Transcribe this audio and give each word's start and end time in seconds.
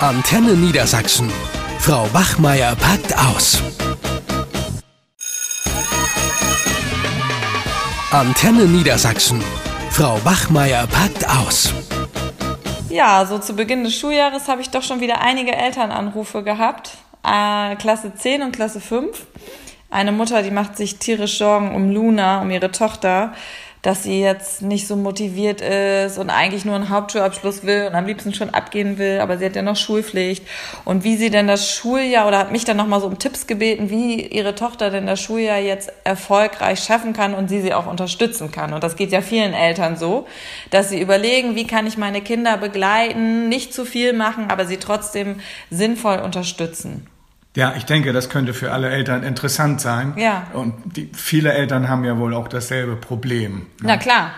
Antenne 0.00 0.52
Niedersachsen. 0.52 1.32
Frau 1.78 2.06
Wachmeier 2.12 2.76
packt 2.76 3.16
aus. 3.16 3.62
Antenne 8.10 8.66
Niedersachsen. 8.66 9.42
Frau 9.90 10.22
Wachmeier 10.22 10.86
packt 10.86 11.26
aus. 11.26 11.72
Ja, 12.90 13.24
so 13.24 13.38
zu 13.38 13.54
Beginn 13.54 13.84
des 13.84 13.94
Schuljahres 13.98 14.48
habe 14.48 14.60
ich 14.60 14.68
doch 14.68 14.82
schon 14.82 15.00
wieder 15.00 15.22
einige 15.22 15.56
Elternanrufe 15.56 16.42
gehabt. 16.42 16.90
Äh, 17.24 17.76
Klasse 17.76 18.12
10 18.14 18.42
und 18.42 18.52
Klasse 18.52 18.82
5. 18.82 19.26
Eine 19.88 20.12
Mutter, 20.12 20.42
die 20.42 20.50
macht 20.50 20.76
sich 20.76 20.98
tierisch 20.98 21.38
Sorgen 21.38 21.74
um 21.74 21.90
Luna, 21.90 22.42
um 22.42 22.50
ihre 22.50 22.70
Tochter 22.70 23.32
dass 23.86 24.02
sie 24.02 24.20
jetzt 24.20 24.62
nicht 24.62 24.88
so 24.88 24.96
motiviert 24.96 25.60
ist 25.60 26.18
und 26.18 26.28
eigentlich 26.28 26.64
nur 26.64 26.74
einen 26.74 26.88
Hauptschulabschluss 26.88 27.62
will 27.62 27.86
und 27.86 27.94
am 27.94 28.04
liebsten 28.04 28.34
schon 28.34 28.50
abgehen 28.50 28.98
will, 28.98 29.20
aber 29.20 29.38
sie 29.38 29.44
hat 29.44 29.54
ja 29.54 29.62
noch 29.62 29.76
Schulpflicht. 29.76 30.44
Und 30.84 31.04
wie 31.04 31.16
sie 31.16 31.30
denn 31.30 31.46
das 31.46 31.70
Schuljahr 31.70 32.26
oder 32.26 32.38
hat 32.38 32.50
mich 32.50 32.64
dann 32.64 32.78
nochmal 32.78 33.00
so 33.00 33.06
um 33.06 33.20
Tipps 33.20 33.46
gebeten, 33.46 33.88
wie 33.88 34.26
ihre 34.26 34.56
Tochter 34.56 34.90
denn 34.90 35.06
das 35.06 35.20
Schuljahr 35.20 35.60
jetzt 35.60 35.92
erfolgreich 36.02 36.80
schaffen 36.80 37.12
kann 37.12 37.32
und 37.32 37.46
sie 37.46 37.60
sie 37.60 37.74
auch 37.74 37.86
unterstützen 37.86 38.50
kann. 38.50 38.74
Und 38.74 38.82
das 38.82 38.96
geht 38.96 39.12
ja 39.12 39.20
vielen 39.20 39.54
Eltern 39.54 39.96
so, 39.96 40.26
dass 40.70 40.88
sie 40.90 41.00
überlegen, 41.00 41.54
wie 41.54 41.68
kann 41.68 41.86
ich 41.86 41.96
meine 41.96 42.22
Kinder 42.22 42.56
begleiten, 42.56 43.48
nicht 43.48 43.72
zu 43.72 43.84
viel 43.84 44.14
machen, 44.14 44.50
aber 44.50 44.66
sie 44.66 44.78
trotzdem 44.78 45.38
sinnvoll 45.70 46.18
unterstützen. 46.18 47.06
Ja, 47.56 47.72
ich 47.74 47.86
denke, 47.86 48.12
das 48.12 48.28
könnte 48.28 48.52
für 48.52 48.70
alle 48.70 48.90
Eltern 48.90 49.22
interessant 49.22 49.80
sein. 49.80 50.12
Ja. 50.16 50.46
Und 50.52 50.74
die, 50.96 51.10
viele 51.14 51.54
Eltern 51.54 51.88
haben 51.88 52.04
ja 52.04 52.18
wohl 52.18 52.34
auch 52.34 52.48
dasselbe 52.48 52.96
Problem. 52.96 53.60
Ne? 53.80 53.88
Na 53.88 53.96
klar. 53.96 54.30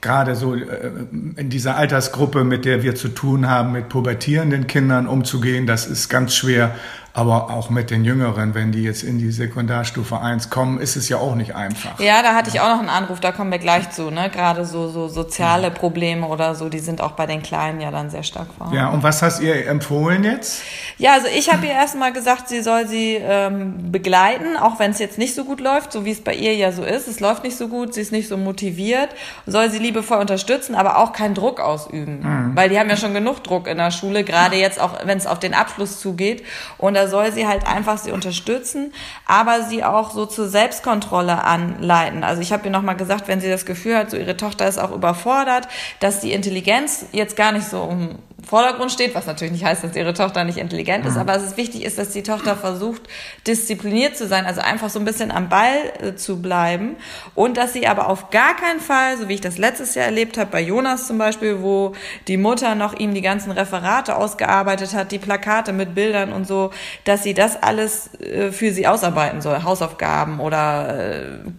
Gerade 0.00 0.34
so 0.34 0.56
äh, 0.56 0.90
in 1.36 1.48
dieser 1.48 1.76
Altersgruppe, 1.76 2.42
mit 2.42 2.64
der 2.64 2.82
wir 2.82 2.96
zu 2.96 3.08
tun 3.08 3.48
haben, 3.48 3.70
mit 3.70 3.88
pubertierenden 3.88 4.66
Kindern 4.66 5.06
umzugehen, 5.06 5.68
das 5.68 5.86
ist 5.86 6.08
ganz 6.08 6.34
schwer. 6.34 6.74
Aber 7.16 7.48
auch 7.48 7.70
mit 7.70 7.90
den 7.90 8.04
Jüngeren, 8.04 8.54
wenn 8.54 8.72
die 8.72 8.82
jetzt 8.82 9.02
in 9.02 9.16
die 9.16 9.30
Sekundarstufe 9.30 10.20
1 10.20 10.50
kommen, 10.50 10.78
ist 10.78 10.96
es 10.96 11.08
ja 11.08 11.16
auch 11.16 11.34
nicht 11.34 11.54
einfach. 11.54 11.98
Ja, 11.98 12.20
da 12.20 12.34
hatte 12.34 12.50
ich 12.50 12.60
auch 12.60 12.68
noch 12.68 12.80
einen 12.80 12.90
Anruf, 12.90 13.20
da 13.20 13.32
kommen 13.32 13.50
wir 13.50 13.58
gleich 13.58 13.88
zu. 13.88 14.10
Ne? 14.10 14.28
Gerade 14.28 14.66
so, 14.66 14.90
so 14.90 15.08
soziale 15.08 15.70
Probleme 15.70 16.26
oder 16.26 16.54
so, 16.54 16.68
die 16.68 16.78
sind 16.78 17.00
auch 17.00 17.12
bei 17.12 17.24
den 17.24 17.42
Kleinen 17.42 17.80
ja 17.80 17.90
dann 17.90 18.10
sehr 18.10 18.22
stark 18.22 18.48
vorhanden. 18.52 18.76
Ja, 18.76 18.90
und 18.90 19.02
was 19.02 19.22
hast 19.22 19.40
ihr 19.40 19.66
empfohlen 19.66 20.24
jetzt? 20.24 20.60
Ja, 20.98 21.14
also 21.14 21.28
ich 21.34 21.50
habe 21.50 21.64
ihr 21.64 21.72
erstmal 21.72 22.12
gesagt, 22.12 22.50
sie 22.50 22.60
soll 22.60 22.86
sie 22.86 23.14
ähm, 23.14 23.90
begleiten, 23.90 24.58
auch 24.58 24.78
wenn 24.78 24.90
es 24.90 24.98
jetzt 24.98 25.16
nicht 25.16 25.34
so 25.34 25.46
gut 25.46 25.60
läuft, 25.60 25.92
so 25.92 26.04
wie 26.04 26.10
es 26.10 26.22
bei 26.22 26.34
ihr 26.34 26.54
ja 26.54 26.70
so 26.70 26.84
ist. 26.84 27.08
Es 27.08 27.20
läuft 27.20 27.44
nicht 27.44 27.56
so 27.56 27.68
gut, 27.68 27.94
sie 27.94 28.02
ist 28.02 28.12
nicht 28.12 28.28
so 28.28 28.36
motiviert, 28.36 29.08
soll 29.46 29.70
sie 29.70 29.78
liebevoll 29.78 30.18
unterstützen, 30.18 30.74
aber 30.74 30.98
auch 30.98 31.14
keinen 31.14 31.34
Druck 31.34 31.60
ausüben. 31.60 32.20
Mhm. 32.20 32.56
Weil 32.56 32.68
die 32.68 32.78
haben 32.78 32.90
ja 32.90 32.96
schon 32.98 33.14
genug 33.14 33.42
Druck 33.42 33.68
in 33.68 33.78
der 33.78 33.90
Schule, 33.90 34.22
gerade 34.22 34.56
jetzt 34.56 34.78
auch, 34.78 35.06
wenn 35.06 35.16
es 35.16 35.26
auf 35.26 35.38
den 35.38 35.54
Abschluss 35.54 35.98
zugeht. 35.98 36.44
Und 36.76 36.92
da 36.92 37.05
soll 37.06 37.32
sie 37.32 37.46
halt 37.46 37.66
einfach 37.66 37.98
sie 37.98 38.12
unterstützen, 38.12 38.92
aber 39.26 39.62
sie 39.62 39.84
auch 39.84 40.10
so 40.10 40.26
zur 40.26 40.48
Selbstkontrolle 40.48 41.44
anleiten. 41.44 42.24
Also 42.24 42.42
ich 42.42 42.52
habe 42.52 42.66
ihr 42.66 42.70
nochmal 42.70 42.96
gesagt, 42.96 43.28
wenn 43.28 43.40
sie 43.40 43.48
das 43.48 43.66
Gefühl 43.66 43.96
hat, 43.96 44.10
so 44.10 44.16
ihre 44.16 44.36
Tochter 44.36 44.66
ist 44.66 44.78
auch 44.78 44.92
überfordert, 44.92 45.68
dass 46.00 46.20
die 46.20 46.32
Intelligenz 46.32 47.06
jetzt 47.12 47.36
gar 47.36 47.52
nicht 47.52 47.68
so 47.68 47.82
um 47.82 48.18
Vordergrund 48.46 48.92
steht, 48.92 49.16
was 49.16 49.26
natürlich 49.26 49.52
nicht 49.52 49.64
heißt, 49.64 49.82
dass 49.82 49.96
ihre 49.96 50.14
Tochter 50.14 50.44
nicht 50.44 50.58
intelligent 50.58 51.04
ist, 51.04 51.14
mhm. 51.14 51.22
aber 51.22 51.34
es 51.34 51.42
ist 51.42 51.56
wichtig 51.56 51.84
ist, 51.84 51.98
dass 51.98 52.10
die 52.10 52.22
Tochter 52.22 52.54
versucht, 52.54 53.02
diszipliniert 53.44 54.16
zu 54.16 54.28
sein, 54.28 54.46
also 54.46 54.60
einfach 54.60 54.88
so 54.88 55.00
ein 55.00 55.04
bisschen 55.04 55.32
am 55.32 55.48
Ball 55.48 55.74
äh, 56.00 56.14
zu 56.14 56.40
bleiben 56.40 56.94
und 57.34 57.56
dass 57.56 57.72
sie 57.72 57.88
aber 57.88 58.08
auf 58.08 58.30
gar 58.30 58.54
keinen 58.54 58.78
Fall, 58.78 59.18
so 59.18 59.28
wie 59.28 59.34
ich 59.34 59.40
das 59.40 59.58
letztes 59.58 59.96
Jahr 59.96 60.06
erlebt 60.06 60.38
habe, 60.38 60.48
bei 60.52 60.60
Jonas 60.60 61.08
zum 61.08 61.18
Beispiel, 61.18 61.60
wo 61.60 61.94
die 62.28 62.36
Mutter 62.36 62.76
noch 62.76 62.94
ihm 62.94 63.14
die 63.14 63.20
ganzen 63.20 63.50
Referate 63.50 64.14
ausgearbeitet 64.14 64.94
hat, 64.94 65.10
die 65.10 65.18
Plakate 65.18 65.72
mit 65.72 65.96
Bildern 65.96 66.32
und 66.32 66.46
so, 66.46 66.70
dass 67.02 67.24
sie 67.24 67.34
das 67.34 67.60
alles 67.60 68.14
äh, 68.20 68.52
für 68.52 68.72
sie 68.72 68.86
ausarbeiten 68.86 69.42
soll, 69.42 69.64
Hausaufgaben 69.64 70.38
oder 70.38 71.16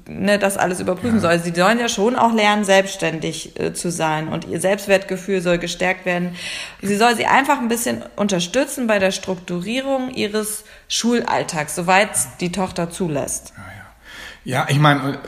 äh, 0.07 0.09
ne, 0.09 0.39
das 0.39 0.55
alles 0.55 0.79
überprüfen 0.79 1.19
soll. 1.19 1.37
Sie 1.39 1.53
sollen 1.53 1.79
ja 1.79 1.89
schon 1.89 2.15
auch 2.15 2.31
lernen, 2.31 2.63
selbstständig 2.63 3.53
zu 3.73 3.91
sein 3.91 4.29
und 4.29 4.47
ihr 4.47 4.61
Selbstwertgefühl 4.61 5.41
soll 5.41 5.57
gestärkt 5.57 6.05
werden 6.05 6.35
Sie 6.81 6.95
soll 6.95 7.15
sie 7.15 7.25
einfach 7.25 7.59
ein 7.59 7.69
bisschen 7.69 8.03
unterstützen 8.15 8.87
bei 8.87 8.99
der 8.99 9.11
Strukturierung 9.11 10.11
ihres 10.11 10.63
Schulalltags, 10.87 11.75
soweit 11.75 12.11
die 12.39 12.51
Tochter 12.51 12.91
zulässt. 12.91 13.53
Ja, 13.55 13.63
ja. 14.53 14.61
ja 14.61 14.67
ich 14.69 14.79
meine, 14.79 15.19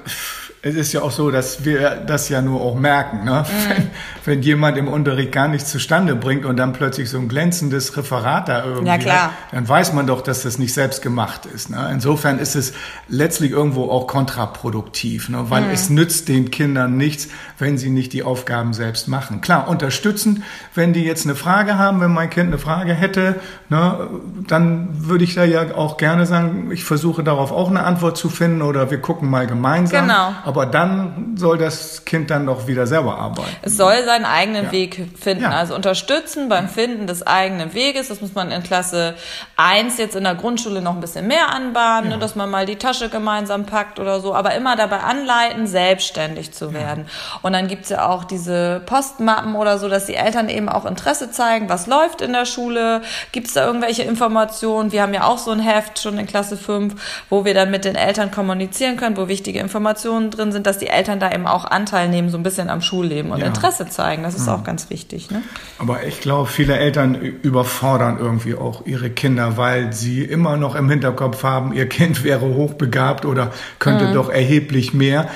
es 0.62 0.75
ist 0.75 0.92
ja 0.92 1.02
auch 1.02 1.12
so, 1.12 1.31
dass 1.31 1.64
wir 1.64 1.92
das 2.06 2.28
ja 2.28 2.42
nur 2.42 2.59
auch 2.59 2.75
merken, 2.75 3.24
ne? 3.24 3.46
Mhm. 3.47 3.70
Wenn, 3.70 3.90
wenn, 4.25 4.42
jemand 4.42 4.78
im 4.78 4.88
Unterricht 4.88 5.31
gar 5.31 5.47
nichts 5.47 5.72
zustande 5.72 6.16
bringt 6.16 6.44
und 6.44 6.58
dann 6.58 6.74
plötzlich 6.74 7.09
so 7.09 7.18
ein 7.18 7.30
glänzendes 7.30 7.96
Referat 7.96 8.50
da 8.50 8.66
irgendwie, 8.66 8.88
ja, 8.88 8.97
klar. 8.97 9.24
Hat, 9.24 9.31
dann 9.52 9.68
weiß 9.68 9.94
man 9.94 10.06
doch, 10.06 10.22
dass 10.22 10.44
das 10.44 10.58
nicht 10.58 10.74
selbst 10.74 11.02
gemacht 11.02 11.46
ist. 11.46 11.70
Ne? 11.70 11.90
Insofern 11.94 12.40
ist 12.40 12.56
es 12.56 12.74
letztlich 13.08 13.52
irgendwo 13.52 13.90
auch 13.90 14.08
kontraproduktiv, 14.08 15.30
ne? 15.30 15.46
weil 15.50 15.64
mhm. 15.64 15.72
es 15.72 15.90
nützt 15.90 16.28
den 16.28 16.52
Kindern 16.52 16.97
nichts, 16.97 17.30
wenn 17.58 17.78
sie 17.78 17.90
nicht 17.90 18.12
die 18.12 18.24
Aufgaben 18.24 18.74
selbst 18.74 19.08
machen. 19.08 19.40
Klar, 19.40 19.68
unterstützend, 19.70 20.41
wenn 20.76 20.91
die 20.91 21.03
jetzt 21.03 21.26
eine 21.26 21.36
Frage 21.36 21.78
haben, 21.78 22.02
wenn 22.02 22.12
mein 22.12 22.30
Kind 22.30 22.47
eine 22.47 22.58
Frage 22.58 22.94
hätte, 22.94 23.40
ne, 23.70 24.09
dann 24.47 24.90
würde 25.08 25.24
ich 25.24 25.36
da 25.36 25.46
ja 25.46 25.76
auch 25.76 25.97
gerne 25.97 26.26
sagen, 26.26 26.70
ich 26.72 26.84
versuche 26.84 27.24
darauf 27.24 27.52
auch 27.52 27.70
eine 27.70 27.84
Antwort 27.84 28.18
zu 28.18 28.30
finden 28.30 28.62
oder 28.62 28.91
wir 28.91 29.00
gucken 29.00 29.30
mal 29.30 29.47
gemeinsam. 29.47 30.08
Genau. 30.08 30.34
Aber 30.49 30.65
dann 30.65 31.35
soll 31.37 31.59
das 31.59 32.05
Kind 32.05 32.31
dann 32.31 32.47
doch 32.47 32.65
wieder 32.65 32.87
selber 32.87 33.19
arbeiten. 33.19 33.55
Es 33.61 33.77
soll 33.77 34.03
seinen 34.03 34.25
eigenen 34.25 34.65
ja. 34.65 34.71
Weg 34.71 35.05
finden. 35.15 35.43
Ja. 35.43 35.51
Also 35.51 35.75
unterstützen 35.75 36.49
beim 36.49 36.67
Finden 36.67 37.05
des 37.05 37.21
eigenen 37.27 37.75
Weges. 37.75 38.07
Das 38.07 38.19
muss 38.19 38.33
man 38.33 38.49
in 38.49 38.63
Klasse 38.63 39.13
1 39.57 39.99
jetzt 39.99 40.15
in 40.15 40.23
der 40.23 40.33
Grundschule 40.33 40.81
noch 40.81 40.95
ein 40.95 41.01
bisschen 41.01 41.27
mehr 41.27 41.53
anbahnen, 41.53 42.09
ja. 42.09 42.15
ne, 42.17 42.19
dass 42.19 42.35
man 42.35 42.49
mal 42.49 42.65
die 42.65 42.77
Tasche 42.77 43.09
gemeinsam 43.09 43.67
packt 43.67 43.99
oder 43.99 44.21
so. 44.21 44.33
Aber 44.33 44.55
immer 44.55 44.75
dabei 44.75 45.01
anleiten, 45.01 45.67
selbstständig 45.67 46.51
zu 46.51 46.73
werden. 46.73 47.05
Und 47.43 47.53
dann 47.53 47.67
gibt's 47.67 47.89
ja 47.89 48.09
auch 48.09 48.23
diese 48.23 48.81
Postmappen 48.87 49.53
oder 49.53 49.77
so, 49.77 49.87
dass 49.87 50.07
die 50.07 50.16
Eltern 50.16 50.49
eben 50.49 50.67
auch 50.67 50.85
Interesse 50.85 51.29
zeigen, 51.29 51.69
was 51.69 51.85
läuft 51.85 52.21
in 52.21 52.33
der 52.33 52.45
Schule. 52.45 53.03
Gibt's 53.33 53.53
da 53.53 53.67
irgendwelche 53.67 54.01
Informationen? 54.01 54.91
Wir 54.91 55.03
haben 55.03 55.13
ja 55.13 55.25
auch 55.25 55.37
so 55.37 55.51
ein 55.51 55.59
Heft 55.59 55.99
schon 55.99 56.17
in 56.17 56.25
Klasse 56.25 56.57
5, 56.57 56.95
wo 57.29 57.45
wir 57.45 57.53
dann 57.53 57.69
mit 57.69 57.85
den 57.85 57.93
Eltern 57.93 58.31
kommunizieren 58.31 58.97
können, 58.97 59.16
wo 59.16 59.27
wichtige 59.27 59.59
Informationen 59.59 60.31
drin 60.31 60.38
drin 60.39 60.51
sind, 60.51 60.66
dass 60.66 60.77
die 60.77 60.88
Eltern 60.88 61.19
da 61.19 61.31
eben 61.31 61.45
auch 61.45 61.66
Anteil 61.66 62.09
nehmen, 62.09 62.29
so 62.29 62.38
ein 62.38 62.44
bisschen 62.44 62.69
am 62.69 62.81
Schulleben 62.81 63.31
und 63.31 63.39
ja. 63.39 63.47
Interesse 63.47 63.88
zeigen. 63.89 64.23
Das 64.23 64.35
ist 64.35 64.47
ja. 64.47 64.55
auch 64.55 64.63
ganz 64.63 64.89
wichtig. 64.89 65.29
Ne? 65.29 65.41
Aber 65.77 66.05
ich 66.05 66.22
glaube, 66.22 66.50
viele 66.50 66.77
Eltern 66.77 67.16
überfordern 67.16 68.17
irgendwie 68.19 68.55
auch 68.55 68.85
ihre 68.85 69.09
Kinder, 69.09 69.57
weil 69.57 69.94
sie 69.94 70.23
immer 70.23 70.57
noch 70.57 70.75
im 70.75 70.89
Hinterkopf 70.89 71.44
haben, 71.44 71.73
ihr 71.73 71.88
Kind 71.88 72.23
wäre 72.23 72.45
hochbegabt 72.45 73.25
oder 73.25 73.51
könnte 73.79 74.07
mhm. 74.07 74.13
doch 74.13 74.29
erheblich 74.29 74.94
mehr 74.94 75.28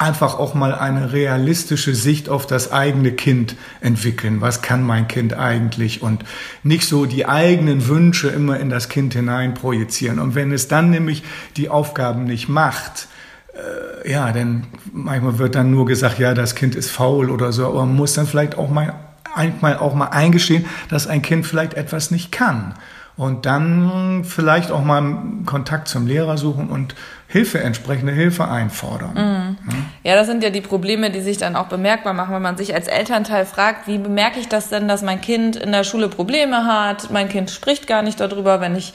einfach 0.00 0.38
auch 0.38 0.54
mal 0.54 0.74
eine 0.74 1.12
realistische 1.12 1.94
Sicht 1.94 2.30
auf 2.30 2.46
das 2.46 2.72
eigene 2.72 3.12
Kind 3.12 3.54
entwickeln. 3.82 4.40
Was 4.40 4.62
kann 4.62 4.82
mein 4.82 5.08
Kind 5.08 5.34
eigentlich? 5.34 6.00
Und 6.00 6.24
nicht 6.62 6.88
so 6.88 7.04
die 7.04 7.26
eigenen 7.26 7.86
Wünsche 7.86 8.28
immer 8.28 8.58
in 8.58 8.70
das 8.70 8.88
Kind 8.88 9.12
hinein 9.12 9.52
projizieren. 9.52 10.18
Und 10.18 10.34
wenn 10.34 10.52
es 10.52 10.68
dann 10.68 10.88
nämlich 10.88 11.22
die 11.58 11.68
Aufgaben 11.68 12.24
nicht 12.24 12.48
macht, 12.48 13.08
äh, 13.54 14.10
ja, 14.10 14.32
denn 14.32 14.64
manchmal 14.92 15.38
wird 15.38 15.54
dann 15.54 15.70
nur 15.70 15.86
gesagt, 15.86 16.18
ja, 16.18 16.34
das 16.34 16.54
Kind 16.54 16.74
ist 16.74 16.90
faul 16.90 17.30
oder 17.30 17.52
so, 17.52 17.66
aber 17.66 17.84
man 17.86 17.96
muss 17.96 18.14
dann 18.14 18.26
vielleicht 18.26 18.56
auch 18.56 18.70
mal, 18.70 18.94
manchmal 19.36 19.78
auch 19.78 19.94
mal 19.94 20.06
eingestehen, 20.06 20.64
dass 20.88 21.06
ein 21.06 21.22
Kind 21.22 21.46
vielleicht 21.46 21.74
etwas 21.74 22.10
nicht 22.10 22.32
kann. 22.32 22.74
Und 23.16 23.44
dann 23.44 24.24
vielleicht 24.24 24.70
auch 24.70 24.82
mal 24.82 25.22
Kontakt 25.44 25.88
zum 25.88 26.06
Lehrer 26.06 26.38
suchen 26.38 26.70
und 26.70 26.94
Hilfe, 27.32 27.60
entsprechende 27.60 28.12
Hilfe 28.12 28.48
einfordern. 28.48 29.56
Mhm. 29.64 29.86
Ja, 30.02 30.16
das 30.16 30.26
sind 30.26 30.42
ja 30.42 30.50
die 30.50 30.60
Probleme, 30.60 31.12
die 31.12 31.20
sich 31.20 31.38
dann 31.38 31.54
auch 31.54 31.66
bemerkbar 31.66 32.12
machen, 32.12 32.34
wenn 32.34 32.42
man 32.42 32.56
sich 32.56 32.74
als 32.74 32.88
Elternteil 32.88 33.46
fragt, 33.46 33.86
wie 33.86 33.98
bemerke 33.98 34.40
ich 34.40 34.48
das 34.48 34.68
denn, 34.68 34.88
dass 34.88 35.02
mein 35.02 35.20
Kind 35.20 35.54
in 35.54 35.70
der 35.70 35.84
Schule 35.84 36.08
Probleme 36.08 36.66
hat? 36.66 37.10
Mein 37.12 37.28
Kind 37.28 37.52
spricht 37.52 37.86
gar 37.86 38.02
nicht 38.02 38.18
darüber, 38.18 38.60
wenn 38.60 38.74
ich 38.74 38.94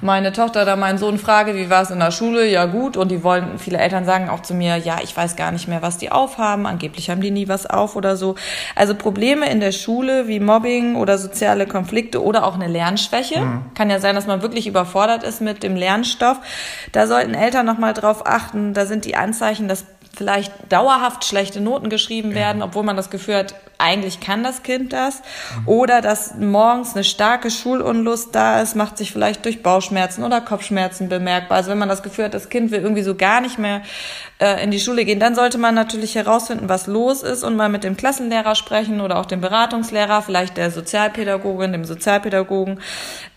meine 0.00 0.32
Tochter 0.32 0.62
oder 0.62 0.74
meinen 0.74 0.98
Sohn 0.98 1.16
frage, 1.16 1.54
wie 1.54 1.70
war 1.70 1.82
es 1.82 1.90
in 1.92 2.00
der 2.00 2.10
Schule? 2.10 2.48
Ja, 2.48 2.64
gut. 2.64 2.96
Und 2.96 3.12
die 3.12 3.22
wollen, 3.22 3.60
viele 3.60 3.78
Eltern 3.78 4.04
sagen 4.04 4.30
auch 4.30 4.42
zu 4.42 4.54
mir, 4.54 4.78
ja, 4.78 4.96
ich 5.04 5.16
weiß 5.16 5.36
gar 5.36 5.52
nicht 5.52 5.68
mehr, 5.68 5.80
was 5.80 5.96
die 5.96 6.10
aufhaben. 6.10 6.66
Angeblich 6.66 7.08
haben 7.08 7.20
die 7.20 7.30
nie 7.30 7.46
was 7.46 7.66
auf 7.66 7.94
oder 7.94 8.16
so. 8.16 8.34
Also 8.74 8.96
Probleme 8.96 9.48
in 9.48 9.60
der 9.60 9.70
Schule 9.70 10.26
wie 10.26 10.40
Mobbing 10.40 10.96
oder 10.96 11.18
soziale 11.18 11.68
Konflikte 11.68 12.20
oder 12.20 12.46
auch 12.46 12.56
eine 12.56 12.66
Lernschwäche. 12.66 13.42
Mhm. 13.42 13.62
Kann 13.76 13.90
ja 13.90 14.00
sein, 14.00 14.16
dass 14.16 14.26
man 14.26 14.42
wirklich 14.42 14.66
überfordert 14.66 15.22
ist 15.22 15.40
mit 15.40 15.62
dem 15.62 15.76
Lernstoff. 15.76 16.38
Da 16.90 17.06
sollten 17.06 17.34
Eltern 17.34 17.64
noch 17.66 17.75
nochmal 17.76 17.92
drauf 17.92 18.26
achten. 18.26 18.72
Da 18.72 18.86
sind 18.86 19.04
die 19.04 19.16
Anzeichen, 19.16 19.68
dass 19.68 19.84
vielleicht 20.16 20.52
dauerhaft 20.70 21.24
schlechte 21.26 21.60
Noten 21.60 21.90
geschrieben 21.90 22.34
werden, 22.34 22.62
obwohl 22.62 22.82
man 22.82 22.96
das 22.96 23.10
Gefühl 23.10 23.36
hat, 23.36 23.54
eigentlich 23.78 24.20
kann 24.20 24.42
das 24.42 24.62
Kind 24.62 24.92
das. 24.92 25.22
Oder 25.66 26.00
dass 26.00 26.34
morgens 26.34 26.94
eine 26.94 27.04
starke 27.04 27.50
Schulunlust 27.50 28.34
da 28.34 28.60
ist, 28.60 28.74
macht 28.74 28.98
sich 28.98 29.12
vielleicht 29.12 29.44
durch 29.44 29.62
Bauchschmerzen 29.62 30.24
oder 30.24 30.40
Kopfschmerzen 30.40 31.08
bemerkbar. 31.08 31.58
Also 31.58 31.70
wenn 31.70 31.78
man 31.78 31.88
das 31.88 32.02
Gefühl 32.02 32.26
hat, 32.26 32.34
das 32.34 32.48
Kind 32.48 32.70
will 32.70 32.80
irgendwie 32.80 33.02
so 33.02 33.14
gar 33.14 33.40
nicht 33.40 33.58
mehr 33.58 33.82
äh, 34.38 34.62
in 34.62 34.70
die 34.70 34.80
Schule 34.80 35.04
gehen, 35.04 35.20
dann 35.20 35.34
sollte 35.34 35.58
man 35.58 35.74
natürlich 35.74 36.14
herausfinden, 36.14 36.68
was 36.68 36.86
los 36.86 37.22
ist 37.22 37.42
und 37.42 37.56
mal 37.56 37.68
mit 37.68 37.84
dem 37.84 37.96
Klassenlehrer 37.96 38.54
sprechen 38.54 39.00
oder 39.00 39.18
auch 39.18 39.26
dem 39.26 39.40
Beratungslehrer, 39.40 40.22
vielleicht 40.22 40.56
der 40.56 40.70
Sozialpädagogin, 40.70 41.72
dem 41.72 41.84
Sozialpädagogen, 41.84 42.80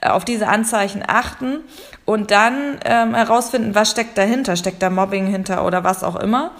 äh, 0.01 0.09
auf 0.09 0.25
diese 0.25 0.47
Anzeichen 0.47 1.03
achten 1.05 1.59
und 2.05 2.31
dann 2.31 2.79
ähm, 2.85 3.13
herausfinden, 3.13 3.75
was 3.75 3.91
steckt 3.91 4.17
dahinter, 4.17 4.55
steckt 4.55 4.81
da 4.81 4.89
Mobbing 4.89 5.27
hinter 5.27 5.65
oder 5.65 5.83
was 5.83 6.03
auch 6.03 6.15
immer. 6.15 6.51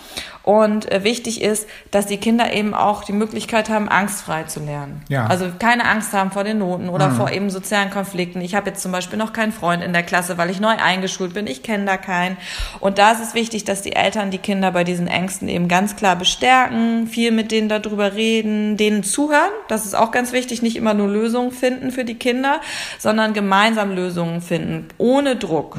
Und 0.50 0.92
äh, 0.92 1.04
wichtig 1.04 1.44
ist, 1.44 1.68
dass 1.92 2.08
die 2.08 2.18
Kinder 2.18 2.52
eben 2.52 2.74
auch 2.74 3.04
die 3.04 3.14
Möglichkeit 3.14 3.70
haben, 3.70 3.88
angstfrei 3.88 4.46
zu 4.46 4.60
lernen. 4.60 5.04
Ja. 5.08 5.28
Also 5.28 5.46
keine 5.60 5.86
Angst 5.86 6.12
haben 6.12 6.32
vor 6.32 6.44
den 6.44 6.58
Noten 6.58 6.90
oder 6.90 7.10
Mhm. 7.10 7.16
vor 7.18 7.32
eben 7.32 7.52
sozialen 7.52 7.92
Konflikten. 7.92 8.42
Ich 8.42 8.56
habe 8.56 8.72
jetzt 8.72 8.82
zum 8.82 8.92
Beispiel 8.92 9.20
noch 9.20 9.32
keinen 9.32 9.52
Freund 9.52 9.84
in 9.84 9.94
der 9.94 10.02
Klasse, 10.02 10.40
weil 10.40 10.50
ich 10.50 10.60
neu 10.60 10.70
eingeschult 10.76 11.36
bin. 11.36 11.46
Ich 11.46 11.62
kenne 11.62 11.86
da 11.86 11.98
keinen. 11.98 12.36
Und 12.80 12.98
da 12.98 13.12
ist 13.12 13.22
es 13.22 13.36
wichtig, 13.36 13.64
dass 13.66 13.84
die 13.84 13.96
Eltern 13.96 14.32
die 14.32 14.40
Kinder 14.40 14.72
bei 14.72 14.84
diesen 14.84 15.06
Ängsten 15.06 15.50
eben 15.50 15.68
ganz 15.68 15.96
klar 15.96 16.16
bestärken, 16.16 17.06
viel 17.06 17.32
mit 17.32 17.52
denen 17.52 17.70
darüber 17.70 18.16
reden, 18.16 18.76
denen 18.76 19.04
zuhören. 19.04 19.52
Das 19.68 19.86
ist 19.86 19.94
auch 19.96 20.10
ganz 20.10 20.32
wichtig, 20.32 20.64
nicht 20.64 20.78
immer 20.78 20.96
nur 20.96 21.10
Lösungen 21.10 21.52
finden 21.52 21.92
für 21.92 22.06
die 22.06 22.16
Kinder, 22.16 22.60
sondern 22.98 23.34
gemeinsam 23.34 23.92
Lösungen 23.94 24.42
finden, 24.42 24.88
ohne 24.98 25.36
Druck. 25.36 25.78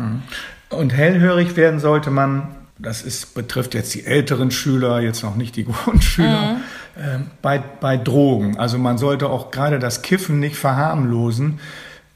Und 0.68 0.92
hellhörig 0.96 1.56
werden 1.56 1.80
sollte 1.80 2.12
man, 2.12 2.54
das 2.82 3.02
ist, 3.02 3.34
betrifft 3.34 3.74
jetzt 3.74 3.94
die 3.94 4.06
älteren 4.06 4.50
Schüler, 4.50 5.00
jetzt 5.00 5.22
noch 5.22 5.36
nicht 5.36 5.56
die 5.56 5.64
Grundschüler, 5.66 6.60
ähm, 6.98 7.26
bei, 7.42 7.58
bei 7.58 7.96
Drogen. 7.96 8.58
Also 8.58 8.78
man 8.78 8.98
sollte 8.98 9.28
auch 9.28 9.50
gerade 9.50 9.78
das 9.78 10.02
Kiffen 10.02 10.40
nicht 10.40 10.56
verharmlosen, 10.56 11.60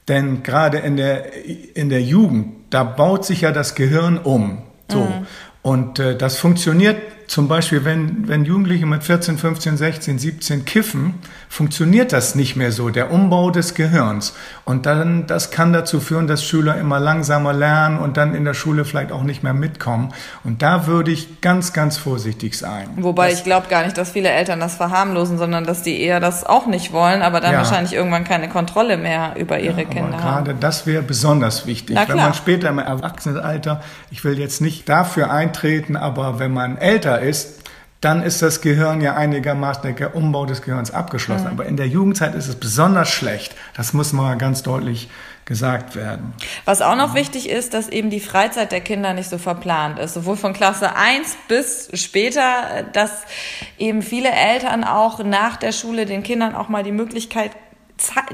denn 0.07 0.43
gerade 0.43 0.77
in 0.79 0.97
der, 0.97 1.45
in 1.75 1.89
der 1.89 2.01
Jugend, 2.01 2.53
da 2.69 2.83
baut 2.83 3.25
sich 3.25 3.41
ja 3.41 3.51
das 3.51 3.75
Gehirn 3.75 4.17
um. 4.17 4.59
So. 4.91 5.07
Und 5.63 5.97
äh, 5.97 6.15
das 6.15 6.37
funktioniert 6.37 6.97
zum 7.27 7.47
Beispiel, 7.47 7.83
wenn, 7.85 8.27
wenn 8.27 8.45
Jugendliche 8.45 8.85
mit 8.85 9.03
14, 9.03 9.37
15, 9.37 9.77
16, 9.77 10.19
17 10.19 10.65
kiffen, 10.65 11.15
funktioniert 11.49 12.13
das 12.13 12.35
nicht 12.35 12.55
mehr 12.55 12.71
so, 12.71 12.89
der 12.89 13.11
Umbau 13.11 13.49
des 13.51 13.73
Gehirns. 13.73 14.35
Und 14.65 14.85
dann, 14.85 15.25
das 15.27 15.51
kann 15.51 15.73
dazu 15.73 15.99
führen, 15.99 16.27
dass 16.27 16.43
Schüler 16.43 16.77
immer 16.77 16.99
langsamer 16.99 17.53
lernen 17.53 17.97
und 17.99 18.17
dann 18.17 18.35
in 18.35 18.45
der 18.45 18.53
Schule 18.53 18.85
vielleicht 18.85 19.11
auch 19.11 19.23
nicht 19.23 19.41
mehr 19.43 19.53
mitkommen. 19.53 20.13
Und 20.43 20.61
da 20.61 20.87
würde 20.87 21.11
ich 21.11 21.41
ganz, 21.41 21.73
ganz 21.73 21.97
vorsichtig 21.97 22.57
sein. 22.57 22.89
Wobei 22.97 23.31
ich 23.31 23.43
glaube 23.43 23.67
gar 23.69 23.83
nicht, 23.83 23.97
dass 23.97 24.11
viele 24.11 24.29
Eltern 24.29 24.59
das 24.59 24.75
verharmlosen, 24.75 25.37
sondern 25.37 25.63
dass 25.63 25.81
die 25.83 25.99
eher 26.01 26.19
das 26.19 26.43
auch 26.43 26.67
nicht 26.67 26.91
wollen, 26.93 27.21
aber 27.21 27.39
dann 27.41 27.53
Ja. 27.53 27.59
wahrscheinlich 27.59 27.93
irgendwann 27.93 28.23
keine 28.23 28.49
Kontrolle 28.49 28.97
mehr 28.97 29.33
über 29.37 29.59
ihre 29.59 29.81
Aber 29.81 29.89
Kinder 29.89 30.23
haben. 30.23 30.45
gerade 30.45 30.55
das 30.59 30.85
wäre 30.85 31.01
besonders 31.03 31.65
wichtig. 31.65 31.97
Wenn 32.07 32.17
man 32.17 32.33
später 32.33 32.69
im 32.69 32.79
Erwachsenenalter, 32.79 33.81
ich 34.11 34.23
will 34.23 34.37
jetzt 34.39 34.61
nicht 34.61 34.87
dafür 34.89 35.31
eintreten, 35.31 35.95
aber 35.95 36.39
wenn 36.39 36.51
man 36.53 36.77
älter 36.77 37.14
ist, 37.21 37.61
dann 38.01 38.21
ist 38.21 38.41
das 38.41 38.61
Gehirn 38.61 39.01
ja 39.01 39.15
einigermaßen, 39.15 39.95
der 39.95 40.15
Umbau 40.15 40.45
des 40.45 40.61
Gehirns 40.61 40.91
abgeschlossen. 40.91 41.47
Aber 41.47 41.65
in 41.65 41.75
der 41.75 41.87
Jugendzeit 41.87 42.35
ist 42.35 42.47
es 42.47 42.55
besonders 42.55 43.09
schlecht. 43.09 43.55
Das 43.75 43.93
muss 43.93 44.13
mal 44.13 44.37
ganz 44.37 44.61
deutlich 44.61 45.09
gesagt 45.45 45.95
werden. 45.95 46.33
Was 46.65 46.81
auch 46.81 46.95
noch 46.95 47.15
wichtig 47.15 47.49
ist, 47.49 47.73
dass 47.73 47.87
eben 47.89 48.09
die 48.09 48.19
Freizeit 48.19 48.71
der 48.71 48.81
Kinder 48.81 49.13
nicht 49.13 49.29
so 49.29 49.37
verplant 49.37 49.97
ist, 49.97 50.13
sowohl 50.15 50.37
von 50.37 50.53
Klasse 50.53 50.95
1 50.95 51.35
bis 51.47 51.89
später, 51.93 52.83
dass 52.93 53.11
eben 53.77 54.01
viele 54.01 54.29
Eltern 54.31 54.83
auch 54.83 55.23
nach 55.23 55.55
der 55.57 55.71
Schule 55.71 56.05
den 56.05 56.21
Kindern 56.23 56.53
auch 56.55 56.69
mal 56.69 56.83
die 56.83 56.91
Möglichkeit 56.91 57.51
Ze- 57.51 57.57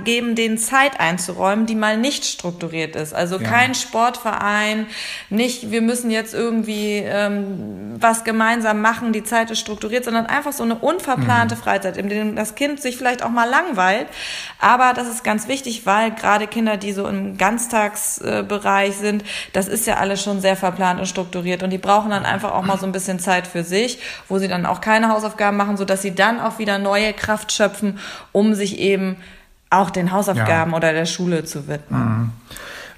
geben, 0.03 0.35
denen 0.35 0.57
Zeit 0.57 0.99
einzuräumen, 0.99 1.67
die 1.67 1.75
mal 1.75 1.95
nicht 1.97 2.25
strukturiert 2.25 2.95
ist. 2.95 3.13
Also 3.13 3.37
Ja. 3.37 3.47
kein 3.47 3.75
Sportverein, 3.75 4.87
nicht, 5.29 5.69
wir 5.69 5.81
müssen 5.81 6.09
jetzt 6.09 6.33
irgendwie 6.33 6.97
ähm, 6.97 7.95
was 7.99 8.23
gemeinsam 8.23 8.81
machen, 8.81 9.13
die 9.13 9.23
Zeit 9.23 9.51
ist 9.51 9.59
strukturiert, 9.59 10.03
sondern 10.03 10.25
einfach 10.25 10.51
so 10.51 10.63
eine 10.63 10.75
unverplante 10.75 11.55
Freizeit, 11.55 11.97
in 11.97 12.09
der 12.09 12.25
das 12.25 12.55
Kind 12.55 12.81
sich 12.81 12.97
vielleicht 12.97 13.21
auch 13.23 13.29
mal 13.29 13.47
langweilt. 13.47 14.07
Aber 14.59 14.93
das 14.93 15.07
ist 15.07 15.23
ganz 15.23 15.47
wichtig, 15.47 15.85
weil 15.85 16.11
gerade 16.11 16.47
Kinder, 16.47 16.77
die 16.77 16.91
so 16.91 17.07
im 17.07 17.37
Ganztagsbereich 17.37 18.95
sind, 18.95 19.23
das 19.53 19.67
ist 19.67 19.85
ja 19.85 19.97
alles 19.97 20.23
schon 20.23 20.41
sehr 20.41 20.55
verplant 20.55 20.99
und 20.99 21.05
strukturiert 21.05 21.63
und 21.63 21.69
die 21.69 21.77
brauchen 21.77 22.09
dann 22.09 22.25
einfach 22.25 22.51
auch 22.51 22.63
mal 22.63 22.79
so 22.79 22.85
ein 22.85 22.91
bisschen 22.91 23.19
Zeit 23.19 23.47
für 23.47 23.63
sich, 23.63 23.99
wo 24.27 24.39
sie 24.39 24.47
dann 24.47 24.65
auch 24.65 24.81
keine 24.81 25.09
Hausaufgaben 25.09 25.57
machen, 25.57 25.77
so 25.77 25.85
dass 25.85 26.01
sie 26.01 26.15
dann 26.15 26.39
auch 26.39 26.57
wieder 26.59 26.79
neue 26.79 27.13
Kraft 27.13 27.51
schöpfen, 27.51 27.99
um 28.31 28.53
sich 28.55 28.79
eben 28.79 29.17
auch 29.71 29.89
den 29.89 30.11
Hausaufgaben 30.11 30.73
oder 30.73 30.93
der 30.93 31.05
Schule 31.07 31.43
zu 31.45 31.67
widmen. 31.67 32.31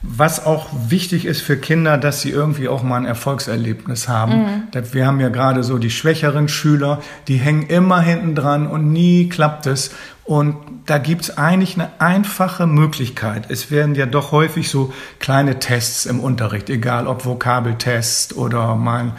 Was 0.06 0.46
auch 0.46 0.68
wichtig 0.90 1.24
ist 1.24 1.40
für 1.42 1.56
Kinder, 1.56 1.98
dass 1.98 2.20
sie 2.22 2.30
irgendwie 2.30 2.68
auch 2.68 2.84
mal 2.84 2.98
ein 2.98 3.06
Erfolgserlebnis 3.06 4.10
haben. 4.10 4.64
Da- 4.72 4.94
Wir 4.94 5.08
haben 5.08 5.22
ja 5.22 5.30
gerade 5.30 5.64
so 5.64 5.78
die 5.78 5.90
schwächeren 5.92 6.50
Schüler, 6.50 7.00
die 7.30 7.38
hängen 7.38 7.64
immer 7.68 8.02
hinten 8.02 8.36
dran 8.36 8.68
und 8.68 8.92
nie 8.92 9.30
klappt 9.30 9.66
es. 9.66 9.92
Und 10.26 10.58
da 10.88 10.98
gibt's 10.98 11.38
eigentlich 11.38 11.76
eine 11.76 11.90
einfache 12.00 12.68
Möglichkeit. 12.68 13.50
Es 13.50 13.72
werden 13.72 13.96
ja 13.96 14.06
doch 14.06 14.34
häufig 14.34 14.70
so 14.70 14.92
kleine 15.20 15.60
Tests 15.60 16.06
im 16.06 16.20
Unterricht, 16.20 16.70
egal 16.70 17.08
ob 17.08 17.24
Vokabeltest 17.26 18.36
oder 18.36 18.76
mal 18.76 19.00
ein 19.00 19.12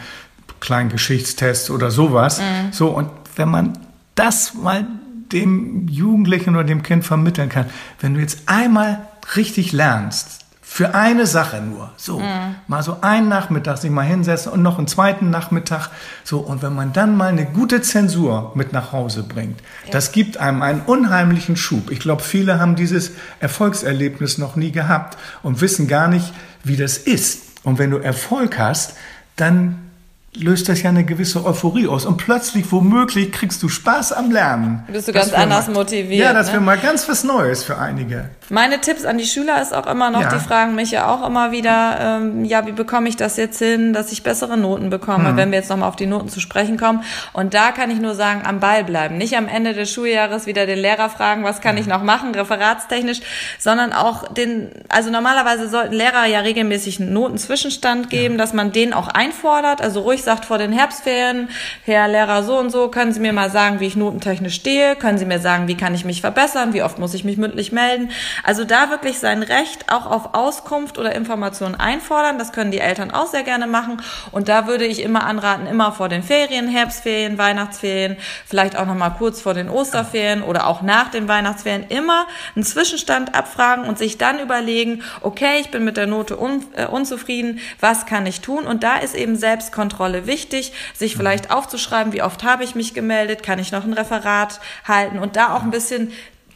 kleinen 0.59 0.89
Geschichtstest 0.89 1.71
oder 1.71 1.89
sowas. 1.89 2.39
So, 2.71 2.89
und 2.89 3.09
wenn 3.35 3.49
man 3.49 3.73
das 4.13 4.53
mal 4.53 4.85
dem 5.31 5.87
Jugendlichen 5.87 6.55
oder 6.55 6.63
dem 6.63 6.83
Kind 6.83 7.05
vermitteln 7.05 7.49
kann, 7.49 7.65
wenn 7.99 8.13
du 8.13 8.19
jetzt 8.19 8.43
einmal 8.47 9.07
richtig 9.35 9.71
lernst, 9.71 10.45
für 10.67 10.93
eine 10.93 11.25
Sache 11.25 11.61
nur, 11.61 11.93
so, 11.95 12.21
mal 12.67 12.83
so 12.83 12.97
einen 12.99 13.29
Nachmittag 13.29 13.77
sich 13.77 13.89
mal 13.89 14.01
hinsetzen 14.01 14.51
und 14.51 14.61
noch 14.61 14.77
einen 14.77 14.87
zweiten 14.87 15.29
Nachmittag, 15.29 15.89
so, 16.25 16.39
und 16.39 16.61
wenn 16.63 16.75
man 16.75 16.91
dann 16.91 17.15
mal 17.15 17.29
eine 17.29 17.45
gute 17.45 17.81
Zensur 17.81 18.51
mit 18.55 18.73
nach 18.73 18.91
Hause 18.91 19.23
bringt, 19.23 19.61
das 19.91 20.11
gibt 20.11 20.35
einem 20.35 20.61
einen 20.63 20.81
unheimlichen 20.81 21.55
Schub. 21.55 21.91
Ich 21.91 21.99
glaube, 21.99 22.23
viele 22.23 22.59
haben 22.59 22.75
dieses 22.75 23.11
Erfolgserlebnis 23.39 24.37
noch 24.37 24.57
nie 24.57 24.71
gehabt 24.71 25.17
und 25.43 25.61
wissen 25.61 25.87
gar 25.87 26.09
nicht, 26.09 26.33
wie 26.65 26.75
das 26.75 26.97
ist. 26.97 27.43
Und 27.63 27.77
wenn 27.79 27.91
du 27.91 27.97
Erfolg 27.97 28.57
hast, 28.59 28.97
dann 29.37 29.84
löst 30.37 30.67
das 30.69 30.81
ja 30.81 30.89
eine 30.89 31.03
gewisse 31.05 31.45
Euphorie 31.45 31.87
aus. 31.87 32.05
Und 32.05 32.17
plötzlich, 32.17 32.71
womöglich, 32.71 33.31
kriegst 33.31 33.61
du 33.63 33.69
Spaß 33.69 34.13
am 34.13 34.31
Lernen. 34.31 34.83
Bist 34.87 35.07
du 35.07 35.11
Das 35.11 35.31
ganz 35.31 35.33
anders 35.43 35.67
mal- 35.67 35.73
motiviert, 35.75 36.23
Ja, 36.23 36.33
das 36.33 36.47
ne? 36.47 36.53
wäre 36.53 36.61
mal 36.63 36.77
ganz 36.77 37.07
was 37.07 37.23
Neues 37.23 37.63
für 37.63 37.77
einige. 37.77 38.29
Meine 38.49 38.79
Tipps 38.79 39.05
an 39.05 39.17
die 39.17 39.25
Schüler 39.25 39.59
ist 39.61 39.73
auch 39.73 39.87
immer 39.87 40.11
noch, 40.11 40.21
Ja. 40.21 40.29
die 40.29 40.39
fragen 40.39 40.75
mich 40.75 40.91
ja 40.91 41.07
auch 41.07 41.25
immer 41.25 41.51
wieder, 41.51 41.97
ähm, 41.99 42.45
ja, 42.45 42.67
wie 42.67 42.73
bekomme 42.73 43.09
ich 43.09 43.15
das 43.15 43.37
jetzt 43.37 43.57
hin, 43.59 43.91
dass 43.93 44.11
ich 44.11 44.21
bessere 44.23 44.55
Noten 44.57 44.89
bekomme, 44.91 45.31
Mhm. 45.31 45.37
wenn 45.37 45.51
wir 45.51 45.57
jetzt 45.57 45.69
nochmal 45.69 45.89
auf 45.89 45.95
die 45.95 46.05
Noten 46.05 46.29
zu 46.29 46.39
sprechen 46.39 46.77
kommen. 46.77 47.03
Und 47.33 47.53
da 47.55 47.71
kann 47.71 47.89
ich 47.89 47.99
nur 47.99 48.13
sagen, 48.13 48.41
am 48.45 48.59
Ball 48.59 48.83
bleiben. 48.83 49.17
Nicht 49.17 49.35
am 49.35 49.47
Ende 49.47 49.73
des 49.73 49.91
Schuljahres 49.91 50.45
wieder 50.45 50.65
den 50.67 50.77
Lehrer 50.77 51.09
fragen, 51.09 51.43
was 51.43 51.59
kann 51.61 51.77
ich 51.77 51.87
noch 51.87 52.03
machen, 52.03 52.35
referatstechnisch, 52.35 53.21
sondern 53.57 53.93
auch 53.93 54.27
den, 54.31 54.69
also 54.89 55.09
normalerweise 55.09 55.67
sollten 55.69 55.93
Lehrer 55.95 56.25
ja 56.27 56.39
regelmäßig 56.41 56.99
einen 57.01 57.13
Notenzwischenstand 57.13 58.09
geben, 58.11 58.37
dass 58.37 58.53
man 58.53 58.71
den 58.71 58.93
auch 58.93 59.07
einfordert, 59.07 59.81
also 59.81 60.01
ruhig 60.01 60.23
sagt 60.25 60.45
vor 60.45 60.57
den 60.57 60.73
Herbstferien, 60.73 61.49
Herr 61.83 62.07
Lehrer 62.07 62.43
so 62.43 62.57
und 62.57 62.69
so, 62.69 62.89
können 62.89 63.13
Sie 63.13 63.19
mir 63.19 63.31
mal 63.31 63.49
sagen, 63.49 63.79
wie 63.79 63.87
ich 63.87 63.95
notentechnisch 63.95 64.55
stehe, 64.55 64.95
können 64.95 65.17
Sie 65.17 65.25
mir 65.25 65.39
sagen, 65.39 65.67
wie 65.67 65.77
kann 65.77 65.95
ich 65.95 66.03
mich 66.03 66.21
verbessern, 66.21 66.73
wie 66.73 66.83
oft 66.83 66.99
muss 66.99 67.13
ich 67.13 67.23
mich 67.23 67.37
mündlich 67.37 67.71
melden. 67.71 68.11
Also 68.43 68.65
da 68.65 68.89
wirklich 68.89 69.19
sein 69.19 69.43
Recht 69.43 69.91
auch 69.91 70.05
auf 70.05 70.33
Auskunft 70.33 70.97
oder 70.97 71.15
Informationen 71.15 71.75
einfordern. 71.75 72.37
Das 72.37 72.51
können 72.51 72.71
die 72.71 72.79
Eltern 72.79 73.11
auch 73.11 73.27
sehr 73.27 73.43
gerne 73.43 73.67
machen. 73.67 74.01
Und 74.31 74.49
da 74.49 74.67
würde 74.67 74.85
ich 74.85 75.01
immer 75.01 75.25
anraten, 75.25 75.67
immer 75.67 75.91
vor 75.91 76.09
den 76.09 76.23
Ferien, 76.23 76.67
Herbstferien, 76.67 77.37
Weihnachtsferien, 77.37 78.17
vielleicht 78.45 78.75
auch 78.77 78.85
nochmal 78.85 79.13
kurz 79.17 79.41
vor 79.41 79.53
den 79.53 79.69
Osterferien 79.69 80.41
oder 80.41 80.67
auch 80.67 80.81
nach 80.81 81.09
den 81.09 81.27
Weihnachtsferien 81.27 81.85
immer 81.89 82.25
einen 82.55 82.65
Zwischenstand 82.65 83.35
abfragen 83.35 83.85
und 83.85 83.97
sich 83.97 84.17
dann 84.17 84.39
überlegen, 84.39 85.03
okay, 85.21 85.59
ich 85.59 85.69
bin 85.69 85.83
mit 85.83 85.97
der 85.97 86.07
Note 86.07 86.39
un, 86.39 86.63
äh, 86.75 86.87
unzufrieden, 86.87 87.59
was 87.79 88.05
kann 88.05 88.25
ich 88.25 88.41
tun? 88.41 88.65
Und 88.65 88.83
da 88.83 88.97
ist 88.97 89.15
eben 89.15 89.35
Selbstkontrolle 89.35 90.14
wichtig, 90.25 90.73
sich 90.93 91.15
vielleicht 91.15 91.51
aufzuschreiben, 91.51 92.13
wie 92.13 92.21
oft 92.21 92.43
habe 92.43 92.63
ich 92.63 92.75
mich 92.75 92.93
gemeldet, 92.93 93.43
kann 93.43 93.59
ich 93.59 93.71
noch 93.71 93.83
ein 93.83 93.93
Referat 93.93 94.59
halten 94.85 95.19
und 95.19 95.35
da 95.35 95.55
auch 95.55 95.63
ein 95.63 95.71
bisschen 95.71 96.11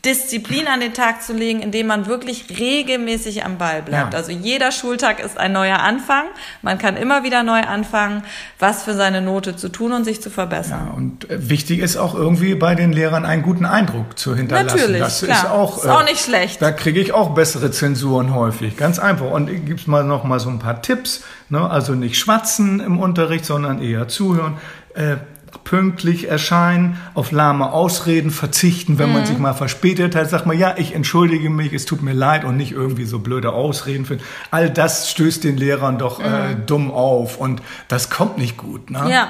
Disziplin 0.05 0.67
an 0.67 0.79
den 0.79 0.93
Tag 0.93 1.21
zu 1.21 1.33
legen, 1.33 1.61
indem 1.61 1.87
man 1.87 2.05
wirklich 2.05 2.45
regelmäßig 2.57 3.43
am 3.43 3.57
Ball 3.57 3.81
bleibt. 3.81 4.13
Ja. 4.13 4.19
Also 4.19 4.31
jeder 4.31 4.71
Schultag 4.71 5.19
ist 5.19 5.37
ein 5.37 5.51
neuer 5.51 5.79
Anfang. 5.79 6.25
Man 6.61 6.77
kann 6.77 6.95
immer 6.95 7.23
wieder 7.23 7.43
neu 7.43 7.59
anfangen, 7.61 8.23
was 8.59 8.83
für 8.83 8.93
seine 8.93 9.21
Note 9.21 9.57
zu 9.57 9.69
tun 9.69 9.91
und 9.91 10.05
sich 10.05 10.21
zu 10.21 10.29
verbessern. 10.29 10.87
Ja, 10.87 10.93
und 10.93 11.29
äh, 11.29 11.49
wichtig 11.49 11.79
ist 11.79 11.97
auch 11.97 12.15
irgendwie 12.15 12.55
bei 12.55 12.75
den 12.75 12.93
Lehrern 12.93 13.25
einen 13.25 13.43
guten 13.43 13.65
Eindruck 13.65 14.17
zu 14.17 14.35
hinterlassen. 14.35 14.77
Natürlich, 14.77 15.01
das 15.01 15.21
klar. 15.21 15.37
ist 15.37 15.49
auch, 15.49 15.77
äh, 15.77 15.87
Ist 15.87 15.89
auch 15.89 16.05
nicht 16.05 16.23
schlecht. 16.23 16.61
Da 16.61 16.71
kriege 16.71 17.01
ich 17.01 17.13
auch 17.13 17.33
bessere 17.33 17.71
Zensuren 17.71 18.33
häufig, 18.33 18.77
ganz 18.77 18.99
einfach. 18.99 19.31
Und 19.31 19.65
gibt's 19.65 19.85
mal 19.85 20.05
noch 20.05 20.23
mal 20.23 20.39
so 20.39 20.49
ein 20.49 20.59
paar 20.59 20.81
Tipps. 20.81 21.23
Ne? 21.49 21.69
Also 21.69 21.93
nicht 21.93 22.17
schwatzen 22.17 22.79
im 22.79 22.99
Unterricht, 22.99 23.43
sondern 23.43 23.81
eher 23.81 24.07
zuhören. 24.07 24.57
Äh, 24.93 25.17
pünktlich 25.63 26.27
erscheinen, 26.27 26.97
auf 27.13 27.31
lahme 27.31 27.71
Ausreden 27.71 28.31
verzichten, 28.31 28.99
wenn 28.99 29.13
man 29.13 29.25
sich 29.25 29.37
mal 29.37 29.53
verspätet 29.53 30.15
hat, 30.15 30.29
sagt 30.29 30.45
man, 30.45 30.57
ja, 30.57 30.75
ich 30.77 30.93
entschuldige 30.93 31.49
mich, 31.49 31.73
es 31.73 31.85
tut 31.85 32.01
mir 32.01 32.13
leid 32.13 32.43
und 32.43 32.57
nicht 32.57 32.71
irgendwie 32.71 33.05
so 33.05 33.19
blöde 33.19 33.51
Ausreden 33.51 34.05
finden. 34.05 34.23
All 34.51 34.69
das 34.69 35.09
stößt 35.11 35.43
den 35.43 35.57
Lehrern 35.57 35.97
doch 35.97 36.19
äh, 36.19 36.55
dumm 36.65 36.91
auf 36.91 37.37
und 37.37 37.61
das 37.87 38.09
kommt 38.09 38.37
nicht 38.37 38.57
gut. 38.57 38.89
Ne? 38.89 39.11
Ja, 39.11 39.29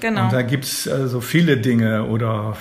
genau. 0.00 0.24
Und 0.24 0.32
da 0.32 0.42
gibt's 0.42 0.86
äh, 0.86 1.08
so 1.08 1.20
viele 1.20 1.56
Dinge 1.56 2.04
oder 2.04 2.56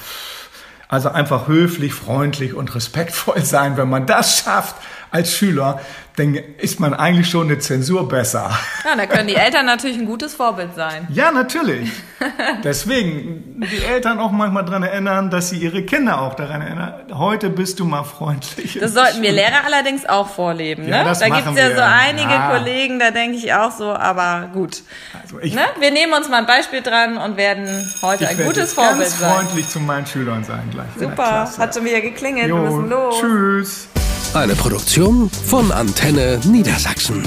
also 0.90 1.10
einfach 1.10 1.48
höflich, 1.48 1.94
freundlich 1.94 2.54
und 2.54 2.74
respektvoll 2.76 3.44
sein. 3.44 3.78
Wenn 3.78 3.90
man 3.90 4.06
das 4.06 4.40
schafft 4.40 4.76
als 5.12 5.34
Schüler, 5.34 5.80
dann 6.18 6.34
ist 6.34 6.80
man 6.80 6.94
eigentlich 6.94 7.30
schon 7.30 7.48
eine 7.48 7.60
Zensur 7.60 8.08
besser. 8.10 8.50
Ja, 8.84 8.96
da 8.96 9.06
können 9.06 9.28
die 9.28 9.36
Eltern 9.36 9.66
natürlich 9.68 9.98
ein 9.98 10.06
gutes 10.06 10.34
Vorbild 10.34 10.74
sein. 10.76 11.08
Ja, 11.12 11.32
natürlich. 11.32 11.92
Deswegen 12.64 13.62
die 13.72 13.84
Eltern 13.84 14.20
auch 14.20 14.32
manchmal 14.32 14.66
daran 14.66 14.84
erinnern, 14.84 15.30
dass 15.30 15.50
sie 15.50 15.58
ihre 15.58 15.84
Kinder 15.84 16.20
auch 16.22 16.34
daran 16.34 16.62
erinnern. 16.62 16.94
Heute 17.14 17.50
bist 17.50 17.80
du 17.80 17.86
mal 17.86 18.04
freundlich. 18.04 18.78
Das 18.82 18.94
sollten 18.94 19.22
wir 19.22 19.32
Lehrer 19.32 19.64
allerdings 19.66 20.06
auch 20.06 20.28
vorleben. 20.30 20.84
Ne? 20.86 20.90
Ja, 20.90 21.04
das 21.04 21.20
da 21.20 21.28
machen 21.30 21.44
gibt's 21.46 21.62
ja 21.62 21.70
wir. 21.70 21.76
so 21.76 21.82
einige 21.84 22.32
Ja. 22.32 22.50
Kollegen, 22.58 23.00
da 23.00 23.12
denke 23.12 23.38
ich 23.38 23.54
auch 23.54 23.72
so, 23.72 23.94
aber 23.94 24.50
gut. 24.54 24.82
Also 25.22 25.40
ich, 25.40 25.54
Ne? 25.54 25.62
Wir 25.80 25.92
nehmen 25.92 26.14
uns 26.14 26.28
mal 26.30 26.38
ein 26.38 26.46
Beispiel 26.48 26.82
dran 26.82 27.18
und 27.18 27.38
werden 27.38 27.68
heute 28.02 28.24
ich 28.26 28.30
ein 28.32 28.38
werde 28.40 28.52
gutes 28.54 28.74
Vorbild 28.74 29.00
ganz 29.02 29.20
sein. 29.20 29.32
freundlich 29.32 29.70
zu 29.70 29.80
meinen 29.80 30.06
Schülern 30.08 30.44
sein 30.44 30.70
gleich. 30.78 31.10
Super, 31.10 31.52
hat 31.58 31.74
schon 31.74 31.86
wieder 31.86 32.02
geklingelt, 32.02 32.48
wir 32.48 32.56
Jo, 32.56 32.64
müssen 32.64 32.90
los. 32.90 33.16
Tschüss. 33.20 33.88
Eine 34.34 34.56
Produktion 34.56 35.30
von 35.30 35.72
Antenne 35.72 36.40
Niedersachsen. 36.46 37.24